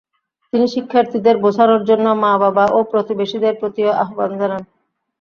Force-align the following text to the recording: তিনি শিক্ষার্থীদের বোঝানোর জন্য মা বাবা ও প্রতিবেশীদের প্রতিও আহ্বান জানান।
তিনি 0.53 0.65
শিক্ষার্থীদের 0.67 1.35
বোঝানোর 1.37 1.81
জন্য 1.89 2.05
মা 2.23 2.33
বাবা 2.43 2.65
ও 2.67 2.89
প্রতিবেশীদের 2.91 3.53
প্রতিও 3.61 3.89
আহ্বান 4.03 4.31
জানান। 4.39 4.61